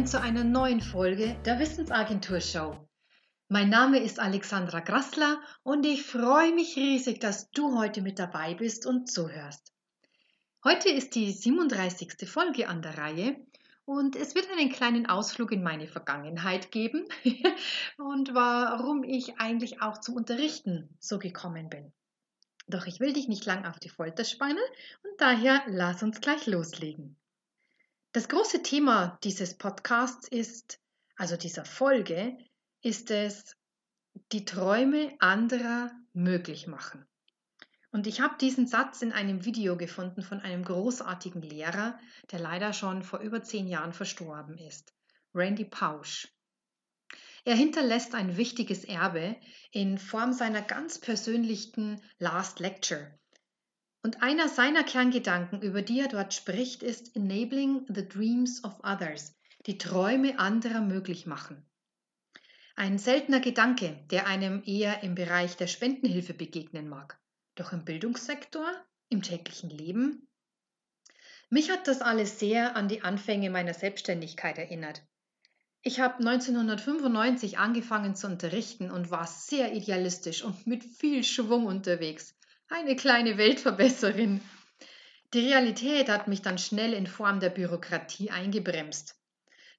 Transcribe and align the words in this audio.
willkommen 0.00 0.06
zu 0.06 0.22
einer 0.22 0.44
neuen 0.44 0.80
Folge 0.80 1.36
der 1.44 1.58
Wissensagentur 1.58 2.40
Show. 2.40 2.88
Mein 3.48 3.68
Name 3.68 3.98
ist 3.98 4.18
Alexandra 4.18 4.80
Grassler 4.80 5.42
und 5.62 5.84
ich 5.84 6.04
freue 6.04 6.54
mich 6.54 6.74
riesig, 6.76 7.20
dass 7.20 7.50
du 7.50 7.78
heute 7.78 8.00
mit 8.00 8.18
dabei 8.18 8.54
bist 8.54 8.86
und 8.86 9.10
zuhörst. 9.10 9.74
Heute 10.64 10.88
ist 10.88 11.16
die 11.16 11.30
37. 11.30 12.26
Folge 12.26 12.66
an 12.66 12.80
der 12.80 12.96
Reihe 12.96 13.36
und 13.84 14.16
es 14.16 14.34
wird 14.34 14.50
einen 14.50 14.72
kleinen 14.72 15.04
Ausflug 15.04 15.52
in 15.52 15.62
meine 15.62 15.86
Vergangenheit 15.86 16.70
geben 16.70 17.04
und 17.98 18.32
warum 18.32 19.04
ich 19.04 19.38
eigentlich 19.38 19.82
auch 19.82 20.00
zum 20.00 20.14
Unterrichten 20.16 20.88
so 20.98 21.18
gekommen 21.18 21.68
bin. 21.68 21.92
Doch 22.68 22.86
ich 22.86 23.00
will 23.00 23.12
dich 23.12 23.28
nicht 23.28 23.44
lang 23.44 23.66
auf 23.66 23.78
die 23.78 23.90
Folter 23.90 24.24
spannen 24.24 24.64
und 25.02 25.20
daher 25.20 25.60
lass 25.66 26.02
uns 26.02 26.22
gleich 26.22 26.46
loslegen. 26.46 27.19
Das 28.12 28.28
große 28.28 28.64
Thema 28.64 29.20
dieses 29.22 29.56
Podcasts 29.56 30.26
ist, 30.26 30.80
also 31.14 31.36
dieser 31.36 31.64
Folge, 31.64 32.36
ist 32.82 33.12
es, 33.12 33.56
die 34.32 34.44
Träume 34.44 35.14
anderer 35.20 35.92
möglich 36.12 36.66
machen. 36.66 37.06
Und 37.92 38.08
ich 38.08 38.20
habe 38.20 38.36
diesen 38.40 38.66
Satz 38.66 39.02
in 39.02 39.12
einem 39.12 39.44
Video 39.44 39.76
gefunden 39.76 40.22
von 40.22 40.40
einem 40.40 40.64
großartigen 40.64 41.40
Lehrer, 41.40 42.00
der 42.32 42.40
leider 42.40 42.72
schon 42.72 43.04
vor 43.04 43.20
über 43.20 43.44
zehn 43.44 43.68
Jahren 43.68 43.92
verstorben 43.92 44.58
ist, 44.58 44.92
Randy 45.32 45.64
Pausch. 45.64 46.26
Er 47.44 47.54
hinterlässt 47.54 48.16
ein 48.16 48.36
wichtiges 48.36 48.84
Erbe 48.84 49.36
in 49.70 49.98
Form 49.98 50.32
seiner 50.32 50.62
ganz 50.62 50.98
persönlichen 50.98 52.02
Last 52.18 52.58
Lecture. 52.58 53.19
Und 54.02 54.22
einer 54.22 54.48
seiner 54.48 54.82
Kerngedanken, 54.82 55.60
über 55.60 55.82
die 55.82 56.00
er 56.00 56.08
dort 56.08 56.32
spricht, 56.32 56.82
ist 56.82 57.14
Enabling 57.14 57.84
the 57.88 58.08
Dreams 58.08 58.64
of 58.64 58.82
Others, 58.82 59.36
die 59.66 59.76
Träume 59.76 60.38
anderer 60.38 60.80
möglich 60.80 61.26
machen. 61.26 61.66
Ein 62.76 62.98
seltener 62.98 63.40
Gedanke, 63.40 64.02
der 64.10 64.26
einem 64.26 64.62
eher 64.64 65.02
im 65.02 65.14
Bereich 65.14 65.56
der 65.58 65.66
Spendenhilfe 65.66 66.32
begegnen 66.32 66.88
mag. 66.88 67.20
Doch 67.56 67.72
im 67.72 67.84
Bildungssektor, 67.84 68.72
im 69.10 69.20
täglichen 69.20 69.68
Leben? 69.68 70.26
Mich 71.50 71.70
hat 71.70 71.86
das 71.86 72.00
alles 72.00 72.38
sehr 72.38 72.76
an 72.76 72.88
die 72.88 73.02
Anfänge 73.02 73.50
meiner 73.50 73.74
Selbstständigkeit 73.74 74.56
erinnert. 74.56 75.02
Ich 75.82 76.00
habe 76.00 76.18
1995 76.18 77.58
angefangen 77.58 78.14
zu 78.14 78.28
unterrichten 78.28 78.90
und 78.90 79.10
war 79.10 79.26
sehr 79.26 79.74
idealistisch 79.74 80.42
und 80.42 80.66
mit 80.66 80.84
viel 80.84 81.24
Schwung 81.24 81.66
unterwegs. 81.66 82.34
Eine 82.72 82.94
kleine 82.94 83.36
Weltverbesserin. 83.36 84.40
Die 85.34 85.40
Realität 85.40 86.08
hat 86.08 86.28
mich 86.28 86.40
dann 86.40 86.56
schnell 86.56 86.92
in 86.92 87.08
Form 87.08 87.40
der 87.40 87.50
Bürokratie 87.50 88.30
eingebremst. 88.30 89.16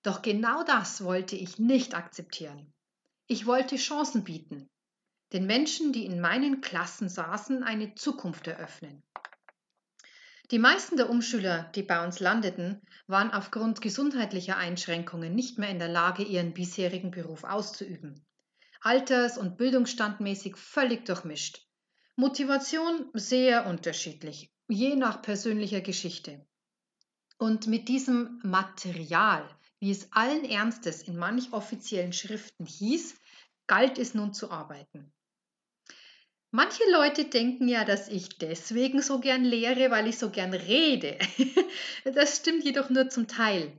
Doch 0.03 0.21
genau 0.21 0.65
das 0.65 1.01
wollte 1.01 1.37
ich 1.37 1.57
nicht 1.57 1.95
akzeptieren. 1.95 2.73
Ich 3.27 3.45
wollte 3.45 3.77
Chancen 3.77 4.25
bieten, 4.25 4.69
den 5.31 5.45
Menschen, 5.45 5.93
die 5.93 6.05
in 6.05 6.19
meinen 6.19 6.59
Klassen 6.59 7.07
saßen, 7.07 7.63
eine 7.63 7.95
Zukunft 7.95 8.47
eröffnen. 8.47 9.01
Die 10.51 10.59
meisten 10.59 10.97
der 10.97 11.09
Umschüler, 11.09 11.71
die 11.73 11.83
bei 11.83 12.03
uns 12.03 12.19
landeten, 12.19 12.81
waren 13.07 13.31
aufgrund 13.31 13.79
gesundheitlicher 13.79 14.57
Einschränkungen 14.57 15.33
nicht 15.33 15.57
mehr 15.57 15.69
in 15.69 15.79
der 15.79 15.87
Lage, 15.87 16.23
ihren 16.23 16.53
bisherigen 16.53 17.11
Beruf 17.11 17.45
auszuüben. 17.45 18.25
Alters- 18.81 19.37
und 19.37 19.55
bildungsstandmäßig 19.55 20.57
völlig 20.57 21.05
durchmischt. 21.05 21.70
Motivation 22.15 23.09
sehr 23.13 23.65
unterschiedlich, 23.67 24.51
je 24.67 24.95
nach 24.95 25.21
persönlicher 25.21 25.81
Geschichte. 25.81 26.45
Und 27.37 27.67
mit 27.67 27.87
diesem 27.87 28.39
Material, 28.43 29.49
wie 29.79 29.91
es 29.91 30.11
allen 30.11 30.43
Ernstes 30.43 31.01
in 31.01 31.17
manch 31.17 31.53
offiziellen 31.53 32.13
Schriften 32.13 32.65
hieß, 32.65 33.15
galt 33.65 33.97
es 33.97 34.13
nun 34.13 34.33
zu 34.33 34.51
arbeiten. 34.51 35.13
Manche 36.51 36.83
Leute 36.91 37.25
denken 37.25 37.69
ja, 37.69 37.85
dass 37.85 38.09
ich 38.09 38.37
deswegen 38.37 39.01
so 39.01 39.21
gern 39.21 39.45
lehre, 39.45 39.89
weil 39.89 40.07
ich 40.07 40.17
so 40.17 40.29
gern 40.29 40.53
rede. 40.53 41.17
Das 42.03 42.37
stimmt 42.37 42.65
jedoch 42.65 42.89
nur 42.89 43.09
zum 43.09 43.27
Teil. 43.27 43.71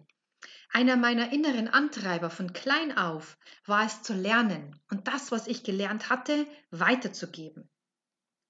Einer 0.70 0.96
meiner 0.96 1.32
inneren 1.32 1.68
Antreiber 1.68 2.30
von 2.30 2.54
klein 2.54 2.96
auf 2.96 3.36
war 3.66 3.84
es 3.84 4.02
zu 4.02 4.14
lernen 4.14 4.80
und 4.90 5.06
das, 5.06 5.30
was 5.30 5.46
ich 5.48 5.64
gelernt 5.64 6.08
hatte, 6.08 6.46
weiterzugeben. 6.70 7.68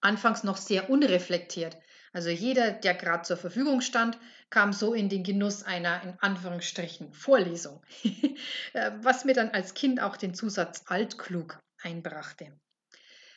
Anfangs 0.02 0.44
noch 0.44 0.58
sehr 0.58 0.90
unreflektiert. 0.90 1.78
Also 2.12 2.28
jeder, 2.28 2.72
der 2.72 2.94
gerade 2.94 3.22
zur 3.22 3.38
Verfügung 3.38 3.80
stand, 3.80 4.18
kam 4.50 4.74
so 4.74 4.92
in 4.92 5.08
den 5.08 5.24
Genuss 5.24 5.62
einer 5.62 6.02
in 6.02 6.14
Anführungsstrichen 6.20 7.14
Vorlesung, 7.14 7.80
was 9.00 9.24
mir 9.24 9.32
dann 9.32 9.50
als 9.50 9.72
Kind 9.72 10.02
auch 10.02 10.18
den 10.18 10.34
Zusatz 10.34 10.84
altklug 10.88 11.58
einbrachte. 11.80 12.52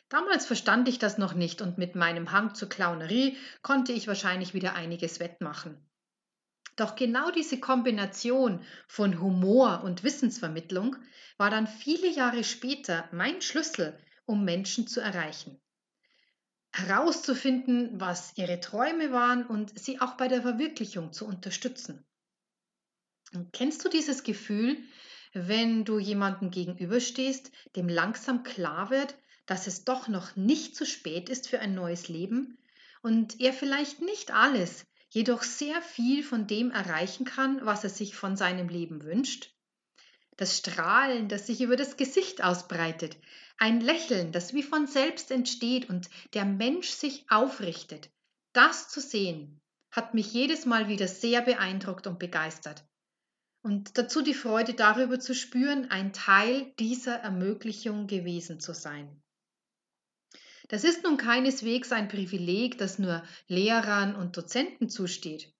Damals 0.09 0.45
verstand 0.45 0.87
ich 0.89 0.99
das 0.99 1.17
noch 1.17 1.33
nicht 1.33 1.61
und 1.61 1.77
mit 1.77 1.95
meinem 1.95 2.31
Hang 2.31 2.53
zur 2.53 2.69
Clownerie 2.69 3.37
konnte 3.61 3.93
ich 3.93 4.07
wahrscheinlich 4.07 4.53
wieder 4.53 4.75
einiges 4.75 5.19
wettmachen. 5.19 5.77
Doch 6.75 6.95
genau 6.95 7.31
diese 7.31 7.59
Kombination 7.59 8.63
von 8.87 9.21
Humor 9.21 9.81
und 9.83 10.03
Wissensvermittlung 10.03 10.97
war 11.37 11.49
dann 11.49 11.67
viele 11.67 12.09
Jahre 12.09 12.43
später 12.43 13.07
mein 13.13 13.41
Schlüssel, 13.41 13.97
um 14.25 14.43
Menschen 14.43 14.85
zu 14.85 14.99
erreichen. 14.99 15.59
Herauszufinden, 16.75 18.01
was 18.01 18.33
ihre 18.35 18.59
Träume 18.59 19.13
waren 19.13 19.45
und 19.45 19.79
sie 19.79 20.01
auch 20.01 20.17
bei 20.17 20.27
der 20.27 20.41
Verwirklichung 20.41 21.13
zu 21.13 21.25
unterstützen. 21.25 22.05
Und 23.33 23.53
kennst 23.53 23.85
du 23.85 23.89
dieses 23.89 24.23
Gefühl, 24.23 24.77
wenn 25.33 25.85
du 25.85 25.99
jemandem 25.99 26.51
gegenüberstehst, 26.51 27.51
dem 27.77 27.87
langsam 27.87 28.43
klar 28.43 28.89
wird, 28.89 29.15
dass 29.45 29.67
es 29.67 29.85
doch 29.85 30.09
noch 30.09 30.35
nicht 30.35 30.75
zu 30.75 30.85
spät 30.85 31.29
ist 31.29 31.47
für 31.47 31.59
ein 31.59 31.75
neues 31.75 32.09
Leben 32.09 32.57
und 33.01 33.39
er 33.39 33.53
vielleicht 33.53 34.01
nicht 34.01 34.33
alles, 34.33 34.85
jedoch 35.09 35.43
sehr 35.43 35.81
viel 35.81 36.23
von 36.23 36.45
dem 36.45 36.71
erreichen 36.71 37.25
kann, 37.25 37.65
was 37.65 37.85
er 37.85 37.89
sich 37.89 38.15
von 38.15 38.35
seinem 38.35 38.67
Leben 38.67 39.01
wünscht? 39.03 39.54
Das 40.37 40.57
Strahlen, 40.57 41.29
das 41.29 41.47
sich 41.47 41.61
über 41.61 41.75
das 41.75 41.97
Gesicht 41.97 42.43
ausbreitet, 42.43 43.17
ein 43.57 43.79
Lächeln, 43.79 44.31
das 44.31 44.53
wie 44.53 44.63
von 44.63 44.85
selbst 44.85 45.31
entsteht 45.31 45.89
und 45.89 46.09
der 46.33 46.45
Mensch 46.45 46.89
sich 46.89 47.25
aufrichtet, 47.29 48.09
das 48.53 48.89
zu 48.89 48.99
sehen, 48.99 49.61
hat 49.91 50.13
mich 50.13 50.33
jedes 50.33 50.65
Mal 50.65 50.89
wieder 50.89 51.07
sehr 51.07 51.41
beeindruckt 51.41 52.05
und 52.05 52.19
begeistert. 52.19 52.85
Und 53.61 53.97
dazu 53.97 54.21
die 54.21 54.33
Freude 54.33 54.73
darüber 54.73 55.19
zu 55.19 55.33
spüren, 55.33 55.89
ein 55.89 56.13
Teil 56.13 56.73
dieser 56.79 57.15
Ermöglichung 57.15 58.05
gewesen 58.05 58.59
zu 58.59 58.73
sein. 58.73 59.23
Das 60.67 60.83
ist 60.83 61.03
nun 61.03 61.17
keineswegs 61.17 61.91
ein 61.91 62.07
Privileg, 62.07 62.77
das 62.77 62.99
nur 62.99 63.23
Lehrern 63.47 64.15
und 64.15 64.35
Dozenten 64.35 64.89
zusteht. 64.89 65.53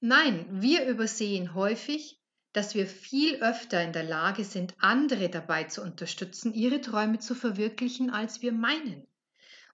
Nein, 0.00 0.46
wir 0.62 0.86
übersehen 0.86 1.54
häufig, 1.54 2.19
dass 2.52 2.74
wir 2.74 2.86
viel 2.86 3.36
öfter 3.42 3.82
in 3.82 3.92
der 3.92 4.02
Lage 4.02 4.44
sind, 4.44 4.74
andere 4.78 5.28
dabei 5.28 5.64
zu 5.64 5.82
unterstützen, 5.82 6.52
ihre 6.52 6.80
Träume 6.80 7.18
zu 7.18 7.34
verwirklichen, 7.34 8.10
als 8.10 8.42
wir 8.42 8.52
meinen. 8.52 9.06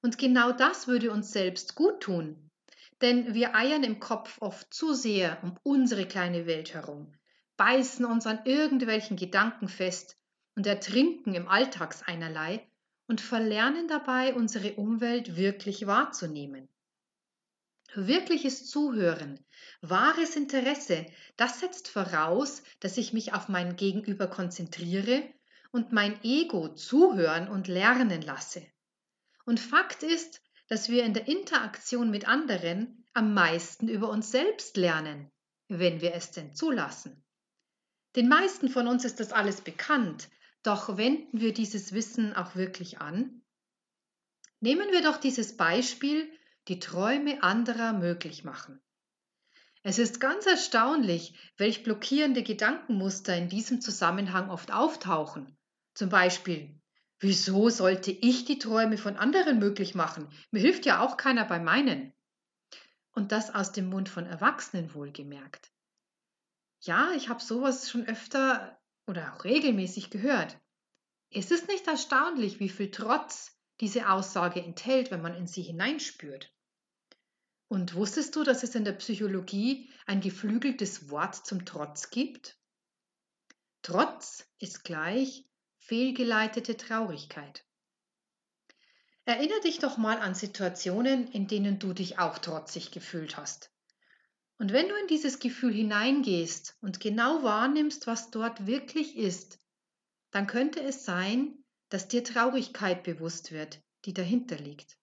Und 0.03 0.19
genau 0.19 0.53
das 0.53 0.86
würde 0.86 1.10
uns 1.10 1.32
selbst 1.32 1.75
gut 1.75 2.03
tun. 2.03 2.50
Denn 3.00 3.34
wir 3.34 3.54
eiern 3.54 3.83
im 3.83 4.01
Kopf 4.01 4.41
oft 4.41 4.72
zu 4.72 4.95
sehr 4.95 5.42
um 5.42 5.59
unsere 5.62 6.06
kleine 6.06 6.47
Welt 6.47 6.74
herum, 6.74 7.12
beißen 7.56 8.04
uns 8.04 8.27
an 8.27 8.41
irgendwelchen 8.45 9.16
Gedanken 9.16 9.68
fest 9.68 10.16
und 10.54 10.66
ertrinken 10.66 11.34
im 11.34 11.48
Alltagseinerlei 11.48 12.66
und 13.06 13.21
verlernen 13.21 13.89
dabei, 13.89 14.34
unsere 14.34 14.74
Umwelt 14.74 15.36
wirklich 15.36 15.86
wahrzunehmen. 15.86 16.68
Wirkliches 17.94 18.66
Zuhören, 18.66 19.38
wahres 19.80 20.36
Interesse, 20.36 21.06
das 21.36 21.60
setzt 21.60 21.88
voraus, 21.88 22.62
dass 22.80 22.97
ich 22.97 23.12
mich 23.12 23.33
auf 23.33 23.48
mein 23.48 23.77
Gegenüber 23.77 24.27
konzentriere 24.27 25.22
und 25.72 25.92
mein 25.92 26.22
Ego 26.24 26.68
zuhören 26.68 27.48
und 27.48 27.68
lernen 27.68 28.22
lasse. 28.22 28.66
Und 29.44 29.60
Fakt 29.60 30.03
ist, 30.03 30.42
dass 30.68 30.88
wir 30.88 31.04
in 31.04 31.15
der 31.15 31.28
Interaktion 31.28 32.10
mit 32.10 32.27
anderen 32.28 33.04
am 33.15 33.33
meisten 33.33 33.89
über 33.89 34.10
uns 34.10 34.30
selbst 34.30 34.77
lernen, 34.77 35.30
wenn 35.68 36.00
wir 36.00 36.15
es 36.15 36.32
denn 36.32 36.54
zulassen. 36.54 37.24
Den 38.16 38.28
meisten 38.28 38.68
von 38.68 38.89
uns 38.89 39.04
ist 39.04 39.21
das 39.21 39.32
alles 39.32 39.60
bekannt, 39.60 40.28
doch 40.62 40.97
wenden 40.97 41.41
wir 41.41 41.53
dieses 41.54 41.92
Wissen 41.92 42.34
auch 42.34 42.56
wirklich 42.56 42.98
an? 42.98 43.42
Nehmen 44.60 44.91
wir 44.91 45.03
doch 45.03 45.18
dieses 45.18 45.56
Beispiel, 45.56 46.30
die 46.68 46.80
Träume 46.80 47.42
anderer 47.42 47.92
möglich 47.92 48.45
machen. 48.45 48.80
Es 49.83 50.01
ist 50.01 50.18
ganz 50.18 50.47
erstaunlich, 50.47 51.34
welch 51.57 51.84
blockierende 51.84 52.42
Gedankenmuster 52.42 53.36
in 53.36 53.48
diesem 53.48 53.80
Zusammenhang 53.80 54.51
oft 54.51 54.72
auftauchen. 54.72 55.57
Zum 55.95 56.09
Beispiel, 56.09 56.80
wieso 57.21 57.68
sollte 57.68 58.10
ich 58.10 58.45
die 58.45 58.59
Träume 58.59 58.98
von 58.98 59.16
anderen 59.16 59.60
möglich 59.60 59.95
machen? 59.95 60.28
Mir 60.51 60.59
hilft 60.59 60.86
ja 60.86 61.01
auch 61.01 61.16
keiner 61.16 61.45
bei 61.45 61.60
meinen. 61.60 62.13
Und 63.13 63.30
das 63.30 63.54
aus 63.54 63.71
dem 63.71 63.89
Mund 63.89 64.09
von 64.09 64.27
Erwachsenen 64.27 64.92
wohlgemerkt. 64.92 65.71
Ja, 66.80 67.13
ich 67.13 67.28
habe 67.28 67.41
sowas 67.41 67.89
schon 67.89 68.07
öfter 68.07 68.78
oder 69.07 69.34
auch 69.34 69.45
regelmäßig 69.45 70.10
gehört. 70.10 70.59
Ist 71.30 71.53
es 71.53 71.68
nicht 71.68 71.86
erstaunlich, 71.86 72.59
wie 72.59 72.68
viel 72.68 72.91
Trotz 72.91 73.57
diese 73.80 74.10
Aussage 74.10 74.63
enthält, 74.63 75.13
wenn 75.13 75.22
man 75.22 75.34
in 75.34 75.47
sie 75.47 75.63
hineinspürt? 75.63 76.53
Und 77.68 77.95
wusstest 77.95 78.36
du, 78.36 78.45
dass 78.45 78.63
es 78.63 78.74
in 78.74 78.84
der 78.84 78.92
Psychologie 78.92 79.91
ein 80.07 80.21
geflügeltes 80.21 81.10
Wort 81.10 81.34
zum 81.34 81.65
Trotz 81.65 82.10
gibt? 82.10 82.59
Trotz 83.83 84.48
ist 84.59 84.84
gleich 84.84 85.45
fehlgeleitete 85.78 86.77
Traurigkeit. 86.77 87.65
Erinnere 89.24 89.60
dich 89.60 89.80
doch 89.80 89.97
mal 89.97 90.18
an 90.18 90.34
Situationen, 90.34 91.27
in 91.28 91.48
denen 91.48 91.80
du 91.80 91.92
dich 91.92 92.18
auch 92.18 92.39
trotzig 92.39 92.92
gefühlt 92.92 93.36
hast. 93.36 93.72
Und 94.59 94.72
wenn 94.72 94.89
du 94.89 94.95
in 94.95 95.09
dieses 95.09 95.41
Gefühl 95.41 95.72
hineingehst 95.72 96.77
und 96.80 97.01
genau 97.01 97.42
wahrnimmst, 97.42 98.07
was 98.07 98.30
dort 98.30 98.66
wirklich 98.66 99.16
ist, 99.16 99.59
dann 100.30 100.47
könnte 100.47 100.80
es 100.80 101.04
sein, 101.04 101.65
dass 101.89 102.09
dir 102.09 102.24
Traurigkeit 102.24 103.03
bewusst 103.03 103.53
wird, 103.53 103.80
die 104.04 104.15
dahinter 104.15 104.57
liegt. 104.57 104.97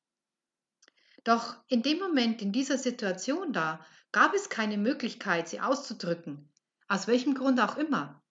Doch 1.24 1.56
in 1.68 1.84
dem 1.84 2.00
Moment, 2.00 2.42
in 2.42 2.52
dieser 2.52 2.78
Situation 2.78 3.54
da, 3.54 3.86
gab 4.12 4.34
es 4.34 4.50
keine 4.50 4.78
Möglichkeit, 4.78 5.48
sie 5.48 5.62
auszudrücken, 5.62 6.50
aus 6.88 7.08
welchem 7.08 7.34
Grund 7.34 7.60
auch 7.60 7.78
immer. 7.78 8.22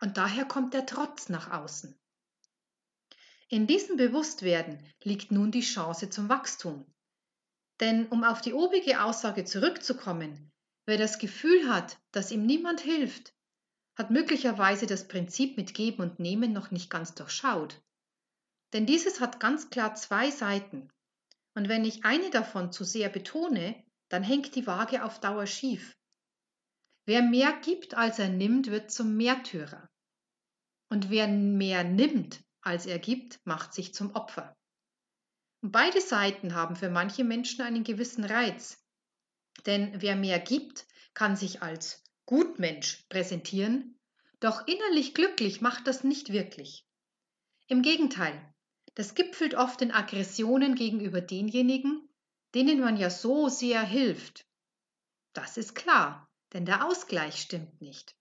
Und 0.00 0.16
daher 0.16 0.44
kommt 0.44 0.74
der 0.74 0.86
Trotz 0.86 1.28
nach 1.28 1.50
außen. 1.50 1.96
In 3.48 3.66
diesem 3.66 3.96
Bewusstwerden 3.96 4.78
liegt 5.04 5.30
nun 5.30 5.50
die 5.52 5.60
Chance 5.60 6.10
zum 6.10 6.28
Wachstum. 6.28 6.86
Denn 7.80 8.06
um 8.08 8.24
auf 8.24 8.40
die 8.40 8.54
obige 8.54 9.02
Aussage 9.02 9.44
zurückzukommen, 9.44 10.50
wer 10.86 10.98
das 10.98 11.18
Gefühl 11.18 11.68
hat, 11.68 11.98
dass 12.12 12.30
ihm 12.30 12.46
niemand 12.46 12.80
hilft, 12.80 13.34
hat 13.94 14.10
möglicherweise 14.10 14.86
das 14.86 15.06
Prinzip 15.06 15.56
mit 15.56 15.74
Geben 15.74 16.02
und 16.02 16.18
Nehmen 16.18 16.52
noch 16.52 16.70
nicht 16.70 16.90
ganz 16.90 17.14
durchschaut. 17.14 17.80
Denn 18.72 18.86
dieses 18.86 19.20
hat 19.20 19.38
ganz 19.38 19.70
klar 19.70 19.94
zwei 19.94 20.30
Seiten. 20.30 20.88
Und 21.54 21.68
wenn 21.68 21.84
ich 21.84 22.04
eine 22.04 22.30
davon 22.30 22.72
zu 22.72 22.84
sehr 22.84 23.08
betone, 23.08 23.82
dann 24.08 24.22
hängt 24.22 24.54
die 24.54 24.66
Waage 24.66 25.04
auf 25.04 25.20
Dauer 25.20 25.46
schief. 25.46 25.96
Wer 27.04 27.22
mehr 27.22 27.52
gibt, 27.64 27.94
als 27.94 28.18
er 28.18 28.28
nimmt, 28.28 28.68
wird 28.68 28.90
zum 28.90 29.16
Märtyrer. 29.16 29.88
Und 30.88 31.10
wer 31.10 31.26
mehr 31.28 31.84
nimmt, 31.84 32.42
als 32.60 32.86
er 32.86 32.98
gibt, 32.98 33.40
macht 33.44 33.74
sich 33.74 33.94
zum 33.94 34.14
Opfer. 34.14 34.56
Und 35.62 35.72
beide 35.72 36.00
Seiten 36.00 36.54
haben 36.54 36.76
für 36.76 36.90
manche 36.90 37.24
Menschen 37.24 37.62
einen 37.62 37.84
gewissen 37.84 38.24
Reiz. 38.24 38.78
Denn 39.66 40.00
wer 40.00 40.16
mehr 40.16 40.38
gibt, 40.38 40.86
kann 41.14 41.36
sich 41.36 41.62
als 41.62 42.02
Gutmensch 42.26 43.04
präsentieren, 43.08 43.98
doch 44.40 44.66
innerlich 44.66 45.14
glücklich 45.14 45.60
macht 45.60 45.86
das 45.86 46.04
nicht 46.04 46.32
wirklich. 46.32 46.86
Im 47.68 47.82
Gegenteil, 47.82 48.52
das 48.94 49.14
gipfelt 49.14 49.54
oft 49.54 49.80
in 49.82 49.90
Aggressionen 49.90 50.74
gegenüber 50.74 51.20
denjenigen, 51.20 52.08
denen 52.54 52.80
man 52.80 52.96
ja 52.96 53.10
so 53.10 53.48
sehr 53.48 53.82
hilft. 53.82 54.46
Das 55.32 55.56
ist 55.56 55.74
klar, 55.74 56.28
denn 56.52 56.66
der 56.66 56.86
Ausgleich 56.86 57.40
stimmt 57.40 57.80
nicht. 57.80 58.14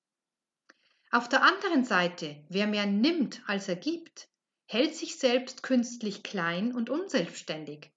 Auf 1.12 1.28
der 1.28 1.44
anderen 1.44 1.84
Seite, 1.84 2.42
wer 2.48 2.68
mehr 2.68 2.86
nimmt, 2.86 3.42
als 3.48 3.68
er 3.68 3.76
gibt, 3.76 4.30
hält 4.66 4.96
sich 4.96 5.20
selbst 5.20 5.64
künstlich 5.64 6.24
klein 6.24 6.74
und 6.74 6.90
unselbstständig. 6.90 7.92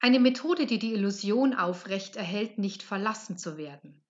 Eine 0.00 0.18
Methode, 0.18 0.66
die 0.66 0.80
die 0.80 0.94
Illusion 0.94 1.54
aufrecht 1.54 2.16
erhält, 2.16 2.58
nicht 2.58 2.82
verlassen 2.82 3.38
zu 3.38 3.56
werden. 3.56 4.02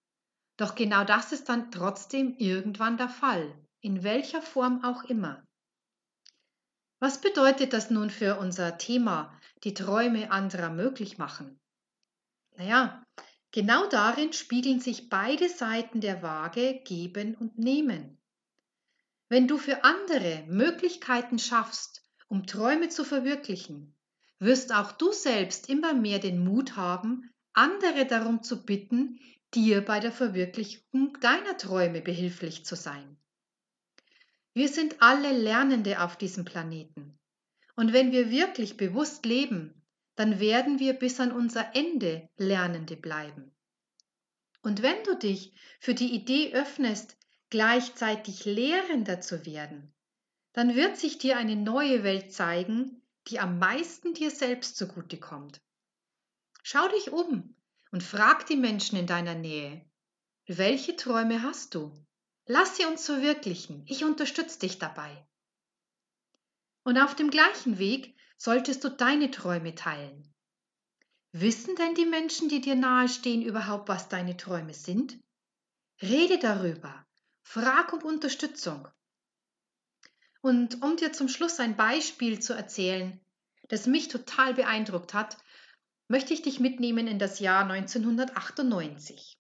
Doch 0.57 0.75
genau 0.75 1.05
das 1.05 1.33
ist 1.33 1.51
dann 1.51 1.71
trotzdem 1.71 2.35
irgendwann 2.39 2.97
der 2.97 3.09
Fall, 3.11 3.55
in 3.81 4.03
welcher 4.03 4.41
Form 4.41 4.83
auch 4.85 5.05
immer. 5.05 5.47
Was 7.01 7.23
bedeutet 7.23 7.73
das 7.73 7.91
nun 7.91 8.11
für 8.11 8.39
unser 8.39 8.77
Thema, 8.77 9.35
die 9.65 9.73
Träume 9.73 10.31
anderer 10.31 10.69
möglich 10.69 11.17
machen? 11.17 11.59
Naja, 12.57 13.03
genau 13.53 13.87
darin 13.89 14.35
spiegeln 14.35 14.81
sich 14.81 15.09
beide 15.09 15.49
Seiten 15.49 16.03
der 16.03 16.23
Waage 16.23 16.81
geben 16.85 17.35
und 17.35 17.59
nehmen. 17.59 18.19
Wenn 19.31 19.49
du 19.49 19.57
für 19.57 19.83
andere 19.83 20.45
Möglichkeiten 20.47 21.39
schaffst, 21.39 22.03
um 22.29 22.47
Träume 22.47 22.91
zu 22.91 23.05
verwirklichen, 23.05 23.97
wirst 24.39 24.75
auch 24.75 24.93
du 24.93 25.11
selbst 25.11 25.71
immer 25.71 25.95
mehr 25.95 26.19
den 26.19 26.45
Mut 26.45 26.77
haben, 26.77 27.31
andere 27.55 28.05
darum 28.05 28.43
zu 28.43 28.67
bitten, 28.67 29.19
dir 29.55 29.83
bei 29.83 30.01
der 30.01 30.13
Verwirklichung 30.13 31.17
deiner 31.21 31.57
Träume 31.57 32.03
behilflich 32.03 32.67
zu 32.67 32.77
sein. 32.77 33.17
Wir 34.53 34.69
sind 34.69 35.01
alle 35.01 35.33
Lernende 35.33 36.03
auf 36.03 36.17
diesem 36.17 36.45
Planeten. 36.45 37.19
Und 37.77 37.93
wenn 37.93 38.13
wir 38.13 38.31
wirklich 38.31 38.77
bewusst 38.77 39.25
leben, 39.25 39.81
dann 40.17 40.41
werden 40.41 40.79
wir 40.79 40.95
bis 40.95 41.21
an 41.21 41.33
unser 41.33 41.75
Ende 41.75 42.29
Lernende 42.37 42.97
bleiben. 42.97 43.53
Und 44.63 44.83
wenn 44.83 45.03
du 45.05 45.17
dich 45.17 45.55
für 45.79 45.95
die 45.95 46.13
Idee 46.15 46.53
öffnest, 46.53 47.17
gleichzeitig 47.49 48.45
Lehrender 48.45 49.21
zu 49.21 49.47
werden, 49.47 49.95
dann 50.53 50.75
wird 50.75 50.97
sich 50.97 51.19
dir 51.19 51.37
eine 51.37 51.57
neue 51.57 52.03
Welt 52.03 52.33
zeigen, 52.33 53.03
die 53.29 53.39
am 53.39 53.59
meisten 53.59 54.15
dir 54.15 54.31
selbst 54.31 54.77
zugutekommt. 54.77 55.61
Schau 56.63 56.89
dich 56.89 57.13
um 57.13 57.55
und 57.93 58.03
frag 58.03 58.47
die 58.47 58.57
Menschen 58.57 58.99
in 58.99 59.07
deiner 59.07 59.35
Nähe, 59.35 59.85
welche 60.47 60.97
Träume 60.97 61.43
hast 61.43 61.75
du? 61.75 61.93
Lass 62.53 62.77
sie 62.77 62.85
uns 62.85 63.07
verwirklichen. 63.07 63.85
Ich 63.87 64.03
unterstütze 64.03 64.59
dich 64.59 64.81
dabei. 64.81 65.25
Und 66.83 66.99
auf 66.99 67.15
dem 67.15 67.31
gleichen 67.31 67.79
Weg 67.79 68.17
solltest 68.39 68.83
du 68.83 68.89
deine 68.89 69.31
Träume 69.31 69.77
teilen. 69.77 70.35
Wissen 71.31 71.77
denn 71.77 71.95
die 71.95 72.07
Menschen, 72.07 72.49
die 72.49 72.61
dir 72.61 72.75
nahestehen, 72.75 73.43
überhaupt, 73.43 73.89
was 73.89 74.09
deine 74.09 74.37
Träume 74.37 74.75
sind? 74.75 75.21
Rede 76.03 76.41
darüber. 76.41 77.07
Frag 77.41 77.93
um 77.93 78.03
Unterstützung. 78.03 78.89
Und 80.41 80.83
um 80.83 80.97
dir 80.97 81.13
zum 81.13 81.29
Schluss 81.29 81.61
ein 81.61 81.77
Beispiel 81.77 82.41
zu 82.41 82.53
erzählen, 82.53 83.21
das 83.69 83.87
mich 83.87 84.09
total 84.09 84.55
beeindruckt 84.55 85.15
hat, 85.15 85.37
möchte 86.09 86.35
ich 86.35 86.43
dich 86.43 86.59
mitnehmen 86.59 87.07
in 87.07 87.21
das 87.21 87.39
Jahr 87.39 87.63
1998. 87.71 89.40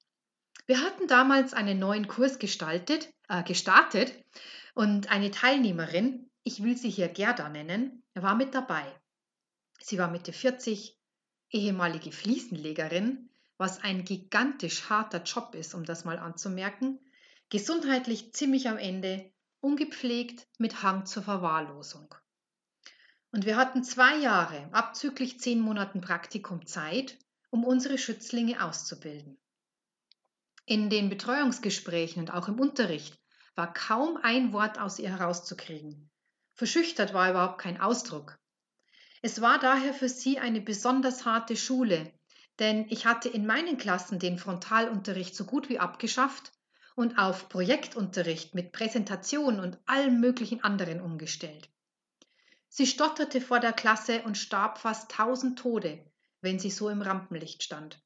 Wir 0.70 0.82
hatten 0.82 1.08
damals 1.08 1.52
einen 1.52 1.80
neuen 1.80 2.06
Kurs 2.06 2.38
gestaltet, 2.38 3.12
äh, 3.28 3.42
gestartet 3.42 4.14
und 4.74 5.10
eine 5.10 5.32
Teilnehmerin, 5.32 6.30
ich 6.44 6.62
will 6.62 6.76
sie 6.76 6.90
hier 6.90 7.08
Gerda 7.08 7.48
nennen, 7.48 8.04
war 8.14 8.36
mit 8.36 8.54
dabei. 8.54 8.86
Sie 9.80 9.98
war 9.98 10.08
Mitte 10.08 10.32
40, 10.32 10.96
ehemalige 11.50 12.12
Fliesenlegerin, 12.12 13.30
was 13.58 13.82
ein 13.82 14.04
gigantisch 14.04 14.88
harter 14.88 15.24
Job 15.24 15.56
ist, 15.56 15.74
um 15.74 15.84
das 15.84 16.04
mal 16.04 16.20
anzumerken, 16.20 17.00
gesundheitlich 17.48 18.32
ziemlich 18.32 18.68
am 18.68 18.78
Ende, 18.78 19.28
ungepflegt 19.58 20.46
mit 20.58 20.84
Hang 20.84 21.04
zur 21.04 21.24
Verwahrlosung. 21.24 22.14
Und 23.32 23.44
wir 23.44 23.56
hatten 23.56 23.82
zwei 23.82 24.18
Jahre, 24.18 24.68
abzüglich 24.70 25.40
zehn 25.40 25.58
Monaten 25.58 26.00
Praktikum 26.00 26.64
Zeit, 26.64 27.18
um 27.50 27.64
unsere 27.64 27.98
Schützlinge 27.98 28.64
auszubilden. 28.64 29.36
In 30.70 30.88
den 30.88 31.08
Betreuungsgesprächen 31.08 32.20
und 32.20 32.32
auch 32.32 32.46
im 32.46 32.60
Unterricht 32.60 33.18
war 33.56 33.74
kaum 33.74 34.16
ein 34.22 34.52
Wort 34.52 34.78
aus 34.78 35.00
ihr 35.00 35.10
herauszukriegen. 35.10 36.08
Verschüchtert 36.54 37.12
war 37.12 37.28
überhaupt 37.28 37.60
kein 37.60 37.80
Ausdruck. 37.80 38.38
Es 39.20 39.40
war 39.40 39.58
daher 39.58 39.92
für 39.92 40.08
sie 40.08 40.38
eine 40.38 40.60
besonders 40.60 41.24
harte 41.24 41.56
Schule, 41.56 42.12
denn 42.60 42.86
ich 42.88 43.04
hatte 43.04 43.28
in 43.28 43.46
meinen 43.46 43.78
Klassen 43.78 44.20
den 44.20 44.38
Frontalunterricht 44.38 45.34
so 45.34 45.44
gut 45.44 45.68
wie 45.68 45.80
abgeschafft 45.80 46.52
und 46.94 47.18
auf 47.18 47.48
Projektunterricht 47.48 48.54
mit 48.54 48.70
Präsentation 48.70 49.58
und 49.58 49.76
allem 49.86 50.20
möglichen 50.20 50.62
anderen 50.62 51.00
umgestellt. 51.00 51.68
Sie 52.68 52.86
stotterte 52.86 53.40
vor 53.40 53.58
der 53.58 53.72
Klasse 53.72 54.22
und 54.22 54.38
starb 54.38 54.78
fast 54.78 55.10
tausend 55.10 55.58
Tode, 55.58 56.08
wenn 56.42 56.60
sie 56.60 56.70
so 56.70 56.88
im 56.88 57.02
Rampenlicht 57.02 57.64
stand. 57.64 58.00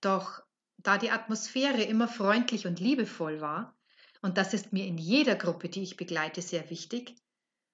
Doch 0.00 0.42
da 0.82 0.98
die 0.98 1.10
Atmosphäre 1.10 1.82
immer 1.82 2.08
freundlich 2.08 2.66
und 2.66 2.80
liebevoll 2.80 3.40
war, 3.40 3.76
und 4.20 4.38
das 4.38 4.54
ist 4.54 4.72
mir 4.72 4.86
in 4.86 4.98
jeder 4.98 5.34
Gruppe, 5.34 5.68
die 5.68 5.82
ich 5.82 5.96
begleite, 5.96 6.42
sehr 6.42 6.70
wichtig, 6.70 7.16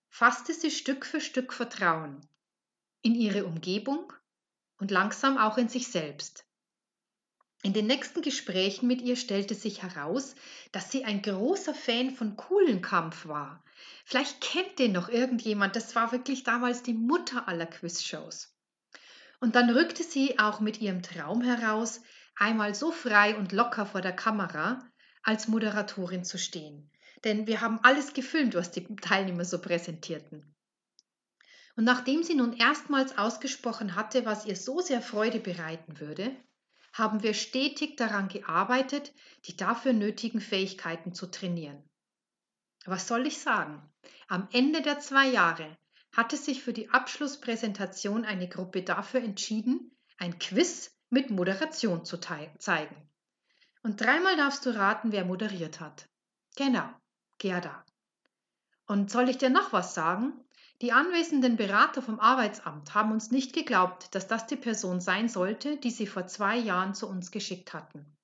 fasste 0.08 0.54
sie 0.54 0.70
Stück 0.70 1.04
für 1.04 1.20
Stück 1.20 1.52
Vertrauen 1.52 2.26
in 3.02 3.14
ihre 3.14 3.44
Umgebung 3.44 4.12
und 4.78 4.90
langsam 4.90 5.38
auch 5.38 5.58
in 5.58 5.68
sich 5.68 5.88
selbst. 5.88 6.46
In 7.62 7.72
den 7.72 7.86
nächsten 7.86 8.22
Gesprächen 8.22 8.86
mit 8.86 9.02
ihr 9.02 9.16
stellte 9.16 9.54
sich 9.54 9.82
heraus, 9.82 10.36
dass 10.70 10.92
sie 10.92 11.04
ein 11.04 11.22
großer 11.22 11.74
Fan 11.74 12.12
von 12.12 12.36
Kuhlenkampf 12.36 13.26
war. 13.26 13.64
Vielleicht 14.04 14.40
kennt 14.40 14.78
den 14.78 14.92
noch 14.92 15.08
irgendjemand, 15.08 15.74
das 15.74 15.94
war 15.96 16.12
wirklich 16.12 16.44
damals 16.44 16.82
die 16.84 16.94
Mutter 16.94 17.48
aller 17.48 17.66
Quizshows. 17.66 18.56
Und 19.40 19.56
dann 19.56 19.70
rückte 19.70 20.04
sie 20.04 20.38
auch 20.38 20.60
mit 20.60 20.80
ihrem 20.80 21.02
Traum 21.02 21.42
heraus, 21.42 22.00
einmal 22.38 22.75
so 22.75 22.92
frei 22.92 23.37
und 23.37 23.52
locker 23.52 23.87
vor 23.87 24.00
der 24.00 24.14
Kamera 24.14 24.83
als 25.23 25.49
Moderatorin 25.49 26.25
zu 26.25 26.38
stehen. 26.38 26.90
Denn 27.25 27.47
wir 27.47 27.61
haben 27.61 27.80
alles 27.83 28.14
gefilmt, 28.14 28.54
was 28.54 28.71
die 28.71 28.85
Teilnehmer 28.97 29.45
so 29.45 29.61
präsentierten. 29.61 30.54
Und 31.76 31.85
nachdem 31.85 32.23
sie 32.23 32.35
nun 32.35 32.54
erstmals 32.54 33.18
ausgesprochen 33.18 33.95
hatte, 33.95 34.25
was 34.25 34.47
ihr 34.47 34.57
so 34.57 34.80
sehr 34.80 35.02
Freude 35.02 35.38
bereiten 35.38 36.00
würde, 36.00 36.35
haben 36.92 37.23
wir 37.23 37.35
stetig 37.35 37.97
daran 37.97 38.28
gearbeitet, 38.28 39.12
die 39.45 39.57
dafür 39.57 39.92
nötigen 39.92 40.40
Fähigkeiten 40.40 41.12
zu 41.12 41.26
trainieren. 41.26 41.83
Was 42.85 43.07
soll 43.07 43.26
ich 43.26 43.38
sagen? 43.38 43.83
Am 44.26 44.49
Ende 44.52 44.83
der 44.83 44.99
zwei 44.99 45.28
Jahre 45.28 45.76
hatte 46.12 46.37
sich 46.37 46.62
für 46.62 46.73
die 46.73 46.90
Abschlusspräsentation 46.90 48.25
eine 48.25 48.49
Gruppe 48.49 48.83
dafür 48.83 49.23
entschieden, 49.23 49.97
ein 50.16 50.38
Quiz 50.38 50.97
mit 51.10 51.30
Moderation 51.30 52.04
zu 52.04 52.18
zeigen. 52.18 52.96
Und 53.82 54.00
dreimal 54.00 54.36
darfst 54.36 54.66
du 54.66 54.74
raten, 54.74 55.12
wer 55.12 55.24
moderiert 55.24 55.80
hat. 55.80 56.08
Genau, 56.56 56.88
Gerda. 57.38 57.84
Und 58.86 59.10
soll 59.10 59.28
ich 59.28 59.38
dir 59.38 59.50
noch 59.50 59.72
was 59.72 59.94
sagen? 59.94 60.32
Die 60.80 60.92
anwesenden 60.92 61.56
Berater 61.56 62.02
vom 62.02 62.20
Arbeitsamt 62.20 62.94
haben 62.94 63.12
uns 63.12 63.30
nicht 63.30 63.52
geglaubt, 63.52 64.14
dass 64.14 64.28
das 64.28 64.46
die 64.46 64.56
Person 64.56 65.00
sein 65.00 65.28
sollte, 65.28 65.76
die 65.76 65.90
sie 65.90 66.06
vor 66.06 66.26
zwei 66.26 66.56
Jahren 66.56 66.94
zu 66.94 67.08
uns 67.08 67.30
geschickt 67.30 67.74
hatten. 67.74 68.16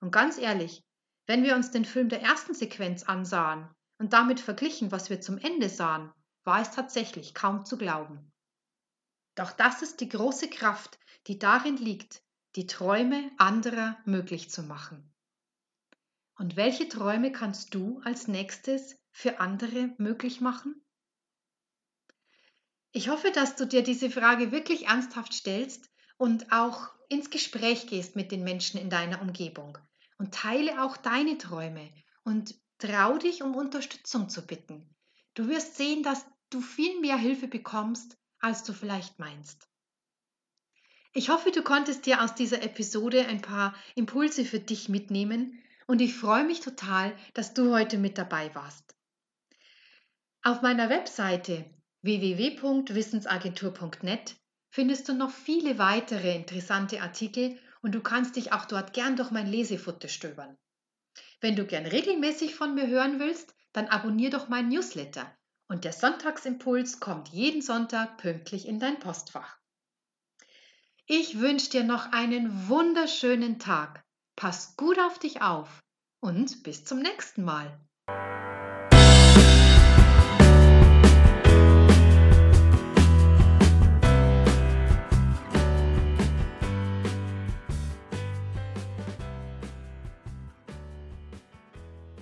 Und 0.00 0.10
ganz 0.10 0.38
ehrlich, 0.38 0.82
wenn 1.26 1.44
wir 1.44 1.54
uns 1.54 1.70
den 1.70 1.84
Film 1.84 2.08
der 2.08 2.22
ersten 2.22 2.54
Sequenz 2.54 3.04
ansahen 3.04 3.68
und 3.98 4.12
damit 4.12 4.40
verglichen, 4.40 4.90
was 4.90 5.10
wir 5.10 5.20
zum 5.20 5.38
Ende 5.38 5.68
sahen, 5.68 6.12
war 6.44 6.60
es 6.60 6.72
tatsächlich 6.72 7.34
kaum 7.34 7.64
zu 7.64 7.78
glauben. 7.78 8.32
Doch 9.34 9.52
das 9.52 9.82
ist 9.82 10.00
die 10.00 10.08
große 10.08 10.50
Kraft, 10.50 10.98
die 11.28 11.38
darin 11.38 11.76
liegt, 11.76 12.21
die 12.56 12.66
Träume 12.66 13.30
anderer 13.38 13.96
möglich 14.04 14.50
zu 14.50 14.62
machen. 14.62 15.12
Und 16.36 16.56
welche 16.56 16.88
Träume 16.88 17.32
kannst 17.32 17.74
du 17.74 18.00
als 18.04 18.28
nächstes 18.28 18.96
für 19.10 19.40
andere 19.40 19.94
möglich 19.98 20.40
machen? 20.40 20.82
Ich 22.92 23.08
hoffe, 23.08 23.30
dass 23.30 23.56
du 23.56 23.66
dir 23.66 23.82
diese 23.82 24.10
Frage 24.10 24.52
wirklich 24.52 24.86
ernsthaft 24.88 25.32
stellst 25.32 25.90
und 26.18 26.52
auch 26.52 26.90
ins 27.08 27.30
Gespräch 27.30 27.86
gehst 27.86 28.16
mit 28.16 28.32
den 28.32 28.44
Menschen 28.44 28.78
in 28.78 28.90
deiner 28.90 29.22
Umgebung 29.22 29.78
und 30.18 30.34
teile 30.34 30.82
auch 30.82 30.96
deine 30.96 31.38
Träume 31.38 31.90
und 32.24 32.54
trau 32.78 33.16
dich, 33.18 33.42
um 33.42 33.54
Unterstützung 33.54 34.28
zu 34.28 34.46
bitten. 34.46 34.94
Du 35.34 35.48
wirst 35.48 35.76
sehen, 35.76 36.02
dass 36.02 36.26
du 36.50 36.60
viel 36.60 37.00
mehr 37.00 37.16
Hilfe 37.16 37.48
bekommst, 37.48 38.18
als 38.40 38.62
du 38.64 38.72
vielleicht 38.72 39.18
meinst. 39.18 39.68
Ich 41.14 41.28
hoffe, 41.28 41.50
du 41.50 41.62
konntest 41.62 42.06
dir 42.06 42.22
aus 42.22 42.34
dieser 42.34 42.62
Episode 42.62 43.26
ein 43.26 43.42
paar 43.42 43.74
Impulse 43.94 44.46
für 44.46 44.60
dich 44.60 44.88
mitnehmen 44.88 45.62
und 45.86 46.00
ich 46.00 46.14
freue 46.14 46.44
mich 46.44 46.60
total, 46.60 47.14
dass 47.34 47.52
du 47.52 47.74
heute 47.74 47.98
mit 47.98 48.16
dabei 48.16 48.54
warst. 48.54 48.96
Auf 50.42 50.62
meiner 50.62 50.88
Webseite 50.88 51.66
www.wissensagentur.net 52.00 54.36
findest 54.70 55.06
du 55.08 55.12
noch 55.12 55.30
viele 55.30 55.78
weitere 55.78 56.34
interessante 56.34 57.02
Artikel 57.02 57.58
und 57.82 57.94
du 57.94 58.00
kannst 58.00 58.36
dich 58.36 58.54
auch 58.54 58.64
dort 58.64 58.94
gern 58.94 59.16
durch 59.16 59.30
mein 59.30 59.46
Lesefutter 59.46 60.08
stöbern. 60.08 60.56
Wenn 61.42 61.56
du 61.56 61.66
gern 61.66 61.84
regelmäßig 61.84 62.54
von 62.54 62.74
mir 62.74 62.86
hören 62.86 63.20
willst, 63.20 63.54
dann 63.74 63.88
abonnier 63.88 64.30
doch 64.30 64.48
meinen 64.48 64.70
Newsletter 64.70 65.30
und 65.68 65.84
der 65.84 65.92
Sonntagsimpuls 65.92 67.00
kommt 67.00 67.28
jeden 67.28 67.60
Sonntag 67.60 68.16
pünktlich 68.16 68.66
in 68.66 68.80
dein 68.80 68.98
Postfach. 68.98 69.58
Ich 71.06 71.40
wünsche 71.40 71.70
dir 71.70 71.84
noch 71.84 72.12
einen 72.12 72.68
wunderschönen 72.68 73.58
Tag. 73.58 74.02
Pass 74.36 74.76
gut 74.76 74.98
auf 74.98 75.18
dich 75.18 75.42
auf 75.42 75.80
und 76.20 76.62
bis 76.62 76.84
zum 76.84 77.00
nächsten 77.00 77.44
Mal. 77.44 77.78